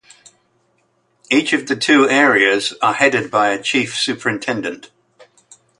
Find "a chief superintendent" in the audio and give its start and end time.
3.49-4.89